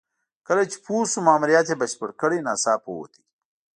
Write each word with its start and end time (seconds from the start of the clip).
کله 0.47 0.63
چې 0.71 0.77
پوه 0.85 1.03
شو 1.11 1.19
ماموریت 1.27 1.65
یې 1.69 1.75
بشپړ 1.81 2.09
کړی 2.21 2.37
ناڅاپه 2.47 2.89
ووت. 2.91 3.13